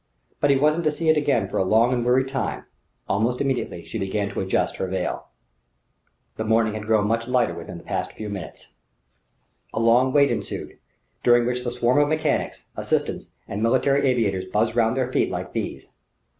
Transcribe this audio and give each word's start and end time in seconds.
But 0.39 0.49
he 0.49 0.55
wasn't 0.55 0.83
to 0.85 0.91
see 0.91 1.09
it 1.09 1.15
again 1.15 1.47
for 1.47 1.59
a 1.59 1.63
long 1.63 1.93
and 1.93 2.03
weary 2.03 2.25
time; 2.25 2.65
almost 3.07 3.39
immediately 3.39 3.85
she 3.85 3.99
began 3.99 4.29
to 4.31 4.39
adjust 4.39 4.77
her 4.77 4.87
veil. 4.87 5.27
The 6.37 6.43
morning 6.43 6.73
had 6.73 6.87
grown 6.87 7.05
much 7.07 7.27
lighter 7.27 7.53
within 7.53 7.77
the 7.77 7.83
last 7.83 8.13
few 8.13 8.27
minutes. 8.27 8.69
A 9.75 9.79
long 9.79 10.11
wait 10.11 10.31
ensued, 10.31 10.79
during 11.23 11.45
which 11.45 11.63
the 11.63 11.69
swarm 11.69 11.99
of 11.99 12.09
mechanics, 12.09 12.65
assistants 12.75 13.29
and 13.47 13.61
military 13.61 14.07
aviators 14.07 14.45
buzzed 14.45 14.75
round 14.75 14.97
their 14.97 15.11
feet 15.11 15.29
like 15.29 15.53
bees. 15.53 15.91